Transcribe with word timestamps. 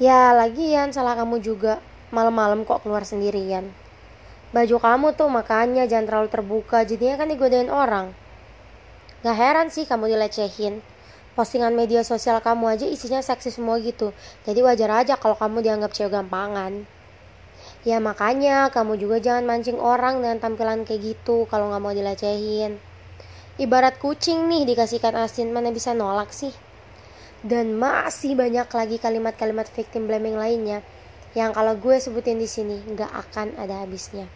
Ya, 0.00 0.32
lagian 0.32 0.88
salah 0.88 1.12
kamu 1.12 1.44
juga. 1.44 1.76
Malam-malam 2.12 2.64
kok 2.64 2.80
keluar 2.80 3.04
sendirian. 3.04 3.68
Baju 4.52 4.76
kamu 4.80 5.16
tuh 5.16 5.28
makanya 5.28 5.84
jangan 5.88 6.08
terlalu 6.08 6.28
terbuka, 6.28 6.84
jadinya 6.84 7.20
kan 7.20 7.28
digodain 7.28 7.68
orang. 7.68 8.12
Gak 9.24 9.36
heran 9.36 9.68
sih 9.68 9.84
kamu 9.84 10.12
dilecehin. 10.12 10.80
Postingan 11.32 11.72
media 11.72 12.04
sosial 12.04 12.40
kamu 12.44 12.76
aja 12.76 12.84
isinya 12.84 13.24
seksi 13.24 13.48
semua 13.48 13.80
gitu. 13.80 14.12
Jadi 14.44 14.60
wajar 14.60 14.92
aja 14.92 15.16
kalau 15.16 15.36
kamu 15.36 15.64
dianggap 15.64 15.96
cewek 15.96 16.12
gampangan. 16.12 16.84
Ya 17.88 17.96
makanya 18.00 18.68
kamu 18.68 19.00
juga 19.00 19.16
jangan 19.20 19.48
mancing 19.48 19.80
orang 19.80 20.20
dengan 20.20 20.36
tampilan 20.40 20.84
kayak 20.84 21.00
gitu 21.00 21.48
kalau 21.48 21.72
gak 21.72 21.80
mau 21.80 21.96
dilecehin. 21.96 22.76
Ibarat 23.56 23.96
kucing 24.00 24.48
nih 24.48 24.68
dikasihkan 24.68 25.16
asin, 25.16 25.52
mana 25.52 25.72
bisa 25.72 25.96
nolak 25.96 26.32
sih? 26.32 26.52
Dan 27.42 27.78
masih 27.78 28.38
banyak 28.38 28.70
lagi 28.70 28.96
kalimat-kalimat 29.02 29.66
victim 29.74 30.06
blaming 30.06 30.38
lainnya 30.38 30.82
yang 31.34 31.50
kalau 31.50 31.74
gue 31.74 31.98
sebutin 31.98 32.38
di 32.38 32.46
sini 32.46 32.78
nggak 32.86 33.10
akan 33.10 33.58
ada 33.58 33.82
habisnya. 33.82 34.30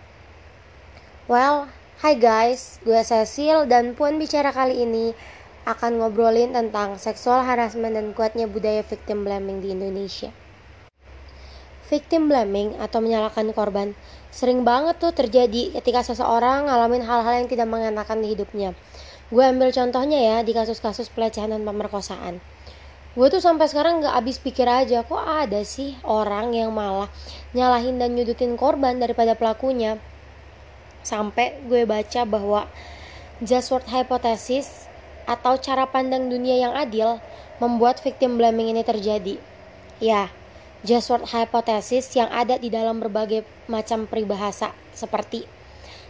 Well, 1.30 1.70
Hai 1.96 2.12
guys, 2.20 2.76
gue 2.84 3.00
Cecil 3.00 3.64
dan 3.72 3.96
Puan 3.96 4.20
Bicara 4.20 4.52
kali 4.52 4.84
ini 4.84 5.16
akan 5.64 5.96
ngobrolin 5.96 6.52
tentang 6.52 7.00
seksual 7.00 7.40
harassment 7.40 7.96
dan 7.96 8.12
kuatnya 8.12 8.44
budaya 8.44 8.84
victim 8.84 9.24
blaming 9.24 9.64
di 9.64 9.72
Indonesia. 9.72 10.28
Victim 11.88 12.28
blaming 12.28 12.76
atau 12.76 13.00
menyalahkan 13.00 13.48
korban 13.56 13.96
sering 14.28 14.60
banget 14.60 15.00
tuh 15.00 15.16
terjadi 15.16 15.80
ketika 15.80 16.04
seseorang 16.04 16.68
ngalamin 16.68 17.00
hal-hal 17.00 17.40
yang 17.40 17.48
tidak 17.48 17.64
mengenakan 17.64 18.20
di 18.20 18.36
hidupnya. 18.36 18.76
Gue 19.32 19.48
ambil 19.48 19.72
contohnya 19.72 20.20
ya 20.20 20.36
di 20.44 20.52
kasus-kasus 20.52 21.08
pelecehan 21.08 21.48
dan 21.48 21.64
pemerkosaan. 21.64 22.44
Gue 23.16 23.32
tuh 23.32 23.40
sampai 23.40 23.64
sekarang 23.64 24.04
gak 24.04 24.12
habis 24.12 24.36
pikir 24.36 24.68
aja 24.68 25.00
kok 25.00 25.24
ada 25.24 25.64
sih 25.64 25.96
orang 26.04 26.52
yang 26.52 26.68
malah 26.68 27.08
nyalahin 27.56 27.96
dan 27.96 28.12
nyudutin 28.12 28.60
korban 28.60 29.00
daripada 29.00 29.32
pelakunya 29.32 29.96
sampai 31.00 31.56
gue 31.64 31.88
baca 31.88 32.28
bahwa 32.28 32.68
just 33.40 33.72
word 33.72 33.88
hypothesis 33.88 34.84
atau 35.24 35.56
cara 35.56 35.88
pandang 35.88 36.28
dunia 36.28 36.60
yang 36.60 36.76
adil 36.76 37.16
membuat 37.56 38.04
victim 38.04 38.36
blaming 38.36 38.76
ini 38.76 38.84
terjadi. 38.84 39.40
Ya, 39.96 40.28
just 40.84 41.08
word 41.08 41.24
hypothesis 41.32 42.12
yang 42.12 42.28
ada 42.28 42.60
di 42.60 42.68
dalam 42.68 43.00
berbagai 43.00 43.48
macam 43.64 44.04
peribahasa 44.04 44.76
seperti 44.92 45.56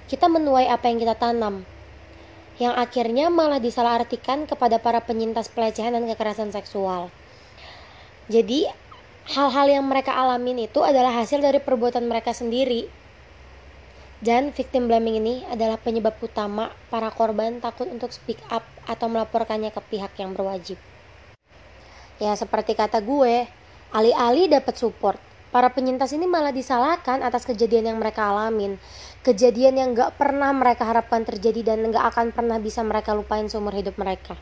kita 0.07 0.31
menuai 0.31 0.71
apa 0.71 0.87
yang 0.87 1.03
kita 1.03 1.19
tanam 1.19 1.67
yang 2.57 2.73
akhirnya 2.73 3.29
malah 3.29 3.61
disalahartikan 3.61 4.49
kepada 4.49 4.81
para 4.81 5.05
penyintas 5.05 5.53
pelecehan 5.53 5.93
dan 5.93 6.09
kekerasan 6.09 6.53
seksual. 6.53 7.13
Jadi, 8.33 8.67
hal-hal 9.37 9.67
yang 9.81 9.85
mereka 9.87 10.17
alamin 10.17 10.67
itu 10.67 10.81
adalah 10.81 11.13
hasil 11.21 11.43
dari 11.43 11.61
perbuatan 11.61 12.07
mereka 12.09 12.33
sendiri 12.33 12.89
dan 14.25 14.49
victim 14.49 14.89
blaming 14.89 15.21
ini 15.21 15.35
adalah 15.53 15.77
penyebab 15.77 16.17
utama 16.25 16.73
para 16.89 17.13
korban 17.13 17.61
takut 17.61 17.85
untuk 17.85 18.09
speak 18.17 18.41
up 18.49 18.65
atau 18.89 19.13
melaporkannya 19.13 19.69
ke 19.69 19.81
pihak 19.93 20.17
yang 20.17 20.33
berwajib. 20.33 20.81
Ya 22.17 22.33
seperti 22.33 22.73
kata 22.73 23.05
gue, 23.05 23.45
alih-alih 23.93 24.49
dapat 24.49 24.73
support, 24.81 25.21
para 25.57 25.73
penyintas 25.73 26.13
ini 26.13 26.29
malah 26.29 26.53
disalahkan 26.53 27.25
atas 27.25 27.49
kejadian 27.49 27.89
yang 27.89 27.97
mereka 27.97 28.29
alamin. 28.29 28.77
Kejadian 29.25 29.81
yang 29.81 29.89
gak 29.97 30.21
pernah 30.21 30.53
mereka 30.53 30.85
harapkan 30.85 31.25
terjadi 31.25 31.73
dan 31.73 31.89
gak 31.89 32.13
akan 32.13 32.37
pernah 32.37 32.61
bisa 32.61 32.85
mereka 32.85 33.17
lupain 33.17 33.49
seumur 33.49 33.73
hidup 33.73 33.97
mereka. 33.97 34.37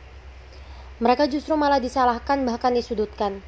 Mereka 0.99 1.31
justru 1.31 1.55
malah 1.55 1.79
disalahkan 1.79 2.43
bahkan 2.43 2.75
disudutkan. 2.75 3.39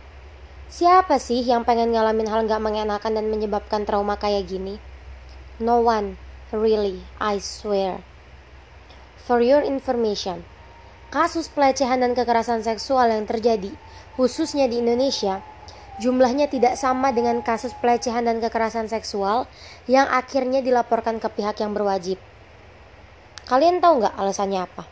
Siapa 0.71 1.19
sih 1.19 1.43
yang 1.43 1.67
pengen 1.67 1.91
ngalamin 1.91 2.31
hal 2.31 2.47
gak 2.47 2.63
mengenakan 2.63 3.19
dan 3.19 3.27
menyebabkan 3.27 3.83
trauma 3.83 4.15
kayak 4.15 4.47
gini? 4.47 4.79
No 5.59 5.83
one, 5.83 6.15
really, 6.55 7.03
I 7.19 7.43
swear. 7.43 7.99
For 9.27 9.43
your 9.43 9.59
information, 9.59 10.47
kasus 11.11 11.51
pelecehan 11.51 11.99
dan 11.99 12.15
kekerasan 12.15 12.63
seksual 12.63 13.11
yang 13.11 13.27
terjadi, 13.27 13.75
khususnya 14.15 14.71
di 14.71 14.79
Indonesia, 14.79 15.43
jumlahnya 15.97 16.49
tidak 16.49 16.77
sama 16.77 17.09
dengan 17.09 17.41
kasus 17.41 17.73
pelecehan 17.77 18.25
dan 18.25 18.37
kekerasan 18.37 18.85
seksual 18.85 19.49
yang 19.89 20.05
akhirnya 20.09 20.61
dilaporkan 20.61 21.17
ke 21.17 21.29
pihak 21.29 21.57
yang 21.61 21.73
berwajib. 21.73 22.21
Kalian 23.49 23.81
tahu 23.81 24.03
nggak 24.03 24.15
alasannya 24.17 24.65
apa? 24.65 24.83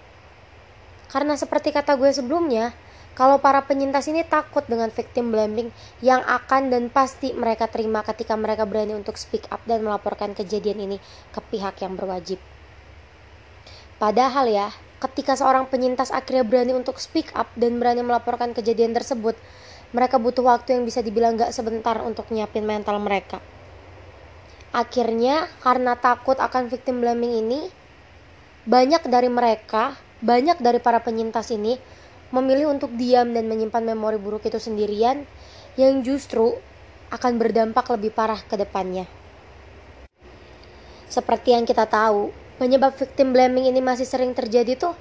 Karena 1.12 1.38
seperti 1.38 1.70
kata 1.76 1.96
gue 2.00 2.10
sebelumnya, 2.12 2.74
kalau 3.16 3.40
para 3.40 3.64
penyintas 3.64 4.12
ini 4.12 4.28
takut 4.28 4.68
dengan 4.68 4.92
victim 4.92 5.32
blaming 5.32 5.72
yang 6.04 6.20
akan 6.26 6.68
dan 6.68 6.92
pasti 6.92 7.32
mereka 7.32 7.72
terima 7.72 8.04
ketika 8.04 8.36
mereka 8.36 8.68
berani 8.68 8.92
untuk 8.92 9.16
speak 9.16 9.48
up 9.48 9.64
dan 9.64 9.88
melaporkan 9.88 10.36
kejadian 10.36 10.84
ini 10.84 10.98
ke 11.32 11.40
pihak 11.40 11.80
yang 11.80 11.96
berwajib. 11.96 12.42
Padahal 13.96 14.52
ya, 14.52 14.68
ketika 15.00 15.40
seorang 15.40 15.72
penyintas 15.72 16.12
akhirnya 16.12 16.44
berani 16.44 16.76
untuk 16.76 17.00
speak 17.00 17.32
up 17.32 17.48
dan 17.56 17.80
berani 17.80 18.04
melaporkan 18.04 18.52
kejadian 18.52 18.92
tersebut, 18.92 19.40
mereka 19.96 20.20
butuh 20.20 20.44
waktu 20.44 20.76
yang 20.76 20.84
bisa 20.84 21.00
dibilang 21.00 21.40
gak 21.40 21.56
sebentar 21.56 22.04
untuk 22.04 22.28
nyiapin 22.28 22.68
mental 22.68 23.00
mereka. 23.00 23.40
Akhirnya, 24.76 25.48
karena 25.64 25.96
takut 25.96 26.36
akan 26.36 26.68
victim 26.68 27.00
blaming 27.00 27.40
ini, 27.48 27.72
banyak 28.68 29.08
dari 29.08 29.32
mereka, 29.32 29.96
banyak 30.20 30.60
dari 30.60 30.84
para 30.84 31.00
penyintas 31.00 31.48
ini 31.56 31.80
memilih 32.36 32.76
untuk 32.76 32.92
diam 33.00 33.32
dan 33.32 33.48
menyimpan 33.48 33.96
memori 33.96 34.20
buruk 34.20 34.44
itu 34.44 34.60
sendirian 34.60 35.24
yang 35.80 36.04
justru 36.04 36.60
akan 37.16 37.40
berdampak 37.40 37.88
lebih 37.96 38.12
parah 38.12 38.44
ke 38.44 38.60
depannya. 38.60 39.08
Seperti 41.08 41.56
yang 41.56 41.64
kita 41.64 41.88
tahu, 41.88 42.36
penyebab 42.60 43.00
victim 43.00 43.32
blaming 43.32 43.72
ini 43.72 43.80
masih 43.80 44.04
sering 44.04 44.36
terjadi 44.36 44.76
tuh 44.76 44.92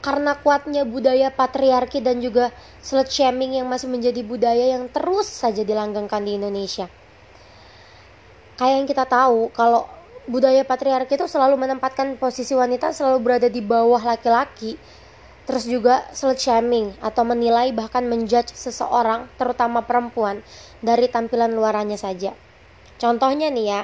karena 0.00 0.36
kuatnya 0.40 0.88
budaya 0.88 1.28
patriarki 1.32 2.00
dan 2.00 2.24
juga 2.24 2.52
slut 2.80 3.08
shaming 3.08 3.60
yang 3.60 3.68
masih 3.68 3.88
menjadi 3.88 4.24
budaya 4.24 4.76
yang 4.76 4.88
terus 4.88 5.28
saja 5.28 5.60
dilanggengkan 5.64 6.24
di 6.24 6.40
Indonesia. 6.40 6.88
Kayak 8.56 8.74
yang 8.80 8.88
kita 8.88 9.04
tahu, 9.08 9.52
kalau 9.56 9.88
budaya 10.28 10.64
patriarki 10.64 11.16
itu 11.16 11.28
selalu 11.28 11.56
menempatkan 11.56 12.16
posisi 12.20 12.52
wanita 12.52 12.92
selalu 12.92 13.18
berada 13.24 13.48
di 13.48 13.64
bawah 13.64 14.00
laki-laki 14.00 14.76
Terus 15.50 15.66
juga 15.66 16.06
slut 16.14 16.38
shaming 16.38 16.94
atau 17.02 17.26
menilai 17.26 17.74
bahkan 17.74 18.06
menjudge 18.06 18.54
seseorang, 18.54 19.26
terutama 19.34 19.82
perempuan, 19.82 20.46
dari 20.78 21.10
tampilan 21.10 21.50
luarannya 21.50 21.98
saja. 21.98 22.30
Contohnya 23.00 23.48
nih 23.48 23.66
ya, 23.66 23.80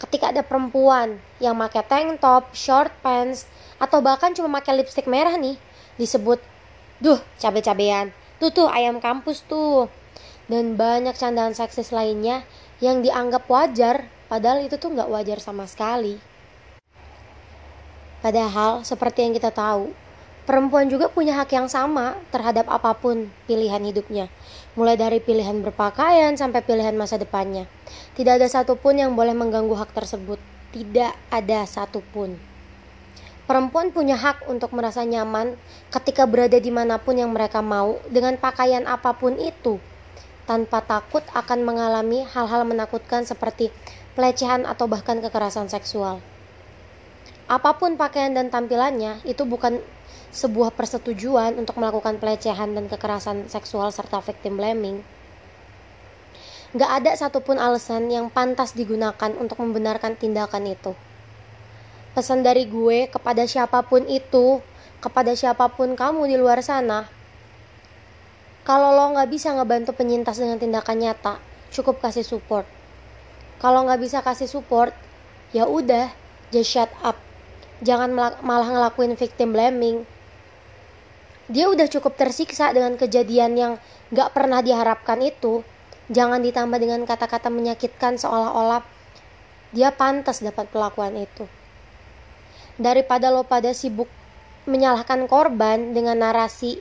ketika 0.00 0.32
ada 0.32 0.40
perempuan 0.40 1.20
yang 1.36 1.60
pakai 1.60 1.84
tank 1.84 2.24
top, 2.24 2.48
short 2.56 2.88
pants, 3.04 3.44
atau 3.76 4.00
bahkan 4.00 4.32
cuma 4.32 4.48
pakai 4.58 4.80
lipstick 4.80 5.04
merah 5.04 5.36
nih, 5.36 5.60
disebut, 6.00 6.40
duh 7.04 7.20
cabe-cabean, 7.36 8.16
tuh 8.40 8.48
tuh 8.48 8.66
ayam 8.72 9.04
kampus 9.04 9.44
tuh. 9.44 9.92
Dan 10.48 10.80
banyak 10.80 11.12
candaan 11.16 11.52
seksis 11.52 11.92
lainnya 11.92 12.44
yang 12.80 13.04
dianggap 13.04 13.44
wajar, 13.52 14.08
padahal 14.32 14.64
itu 14.64 14.80
tuh 14.80 14.96
nggak 14.96 15.12
wajar 15.12 15.38
sama 15.44 15.68
sekali. 15.68 16.16
Padahal 18.24 18.80
seperti 18.80 19.28
yang 19.28 19.36
kita 19.36 19.52
tahu, 19.52 19.92
Perempuan 20.44 20.92
juga 20.92 21.08
punya 21.08 21.40
hak 21.40 21.56
yang 21.56 21.72
sama 21.72 22.20
terhadap 22.28 22.68
apa 22.68 22.92
pun 22.92 23.32
pilihan 23.48 23.80
hidupnya, 23.80 24.28
mulai 24.76 24.92
dari 24.92 25.16
pilihan 25.16 25.64
berpakaian 25.64 26.36
sampai 26.36 26.60
pilihan 26.60 26.92
masa 26.92 27.16
depannya. 27.16 27.64
Tidak 28.12 28.36
ada 28.36 28.44
satupun 28.44 29.00
yang 29.00 29.16
boleh 29.16 29.32
mengganggu 29.32 29.72
hak 29.72 29.96
tersebut. 29.96 30.36
Tidak 30.68 31.32
ada 31.32 31.64
satupun. 31.64 32.36
Perempuan 33.48 33.88
punya 33.88 34.20
hak 34.20 34.44
untuk 34.44 34.76
merasa 34.76 35.00
nyaman 35.00 35.56
ketika 35.88 36.28
berada 36.28 36.60
di 36.60 36.68
mana 36.68 37.00
pun 37.00 37.16
yang 37.16 37.32
mereka 37.32 37.64
mau 37.64 37.96
dengan 38.12 38.36
pakaian 38.36 38.84
apa 38.84 39.16
pun 39.16 39.40
itu, 39.40 39.80
tanpa 40.44 40.84
takut 40.84 41.24
akan 41.32 41.64
mengalami 41.64 42.20
hal-hal 42.36 42.68
menakutkan 42.68 43.24
seperti 43.24 43.72
pelecehan 44.12 44.68
atau 44.68 44.92
bahkan 44.92 45.24
kekerasan 45.24 45.72
seksual. 45.72 46.20
Apa 47.44 47.76
pun 47.76 48.00
pakaian 48.00 48.32
dan 48.32 48.48
tampilannya, 48.48 49.20
itu 49.28 49.44
bukan 49.44 49.76
sebuah 50.32 50.72
persetujuan 50.72 51.60
untuk 51.60 51.76
melakukan 51.76 52.16
pelecehan 52.16 52.72
dan 52.72 52.88
kekerasan 52.88 53.46
seksual 53.52 53.92
serta 53.92 54.24
victim 54.24 54.56
blaming. 54.56 55.04
Gak 56.74 56.90
ada 56.90 57.12
satupun 57.14 57.60
alasan 57.60 58.10
yang 58.10 58.32
pantas 58.32 58.74
digunakan 58.74 59.30
untuk 59.38 59.62
membenarkan 59.62 60.18
tindakan 60.18 60.74
itu. 60.74 60.96
Pesan 62.18 62.42
dari 62.42 62.66
gue 62.66 63.06
kepada 63.06 63.46
siapa 63.46 63.86
pun 63.86 64.02
itu, 64.10 64.58
kepada 64.98 65.36
siapa 65.38 65.70
pun 65.70 65.94
kamu 65.94 66.26
di 66.26 66.36
luar 66.40 66.64
sana, 66.66 67.06
kalau 68.64 68.96
lo 68.96 69.12
gak 69.12 69.28
bisa 69.28 69.52
ngebantu 69.52 69.92
penyintas 69.92 70.40
dengan 70.40 70.56
tindakan 70.56 70.96
nyata, 70.96 71.36
cukup 71.68 72.00
kasih 72.00 72.24
support. 72.24 72.64
Kalau 73.60 73.84
gak 73.84 74.00
bisa 74.00 74.24
kasih 74.24 74.48
support, 74.48 74.96
ya 75.52 75.68
udah, 75.68 76.08
just 76.48 76.72
shut 76.72 76.88
up. 77.04 77.14
Jangan 77.82 78.14
malah 78.42 78.68
ngelakuin 78.70 79.18
victim 79.18 79.50
blaming 79.50 80.06
dia 81.44 81.68
udah 81.68 81.84
cukup 81.92 82.16
tersiksa 82.16 82.72
dengan 82.72 82.96
kejadian 82.96 83.52
yang 83.52 83.72
gak 84.08 84.32
pernah 84.32 84.64
diharapkan 84.64 85.20
itu 85.20 85.60
Jangan 86.12 86.44
ditambah 86.44 86.76
dengan 86.76 87.08
kata-kata 87.08 87.48
menyakitkan 87.48 88.20
seolah-olah 88.20 88.84
dia 89.72 89.88
pantas 89.88 90.44
dapat 90.44 90.68
perlakuan 90.68 91.16
itu. 91.16 91.48
Daripada 92.76 93.32
lo 93.32 93.48
pada 93.48 93.72
sibuk 93.72 94.10
menyalahkan 94.68 95.24
korban 95.24 95.96
dengan 95.96 96.20
narasi 96.20 96.76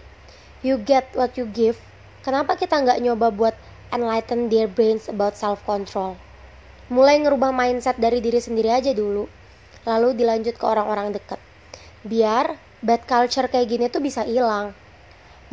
you 0.60 0.76
get 0.76 1.08
what 1.16 1.40
you 1.40 1.48
give, 1.48 1.80
kenapa 2.28 2.60
kita 2.60 2.84
nggak 2.84 3.00
nyoba 3.00 3.32
buat 3.32 3.56
enlighten 3.96 4.52
their 4.52 4.68
brains 4.68 5.08
about 5.08 5.40
self-control? 5.40 6.20
Mulai 6.92 7.24
ngerubah 7.24 7.56
mindset 7.56 7.96
dari 7.96 8.20
diri 8.20 8.44
sendiri 8.44 8.76
aja 8.76 8.92
dulu, 8.92 9.32
lalu 9.84 10.16
dilanjut 10.18 10.56
ke 10.56 10.66
orang-orang 10.66 11.16
dekat. 11.16 11.40
Biar 12.04 12.60
bad 12.84 13.08
culture 13.08 13.48
kayak 13.48 13.68
gini 13.72 13.86
tuh 13.88 14.04
bisa 14.04 14.28
hilang. 14.28 14.76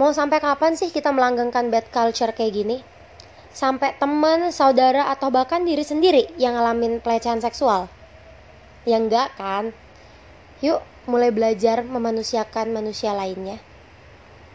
Mau 0.00 0.10
sampai 0.10 0.40
kapan 0.42 0.74
sih 0.74 0.90
kita 0.90 1.12
melanggengkan 1.12 1.68
bad 1.70 1.86
culture 1.94 2.32
kayak 2.34 2.54
gini? 2.56 2.82
Sampai 3.50 3.98
teman, 3.98 4.54
saudara, 4.54 5.10
atau 5.10 5.28
bahkan 5.34 5.66
diri 5.66 5.82
sendiri 5.82 6.30
yang 6.38 6.54
ngalamin 6.54 7.02
pelecehan 7.02 7.42
seksual? 7.42 7.90
Ya 8.86 8.96
enggak 8.96 9.34
kan? 9.34 9.74
Yuk 10.62 10.80
mulai 11.10 11.34
belajar 11.34 11.82
memanusiakan 11.82 12.70
manusia 12.70 13.10
lainnya. 13.12 13.58